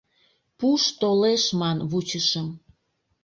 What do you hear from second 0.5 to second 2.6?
Пуш толеш ман вучышым—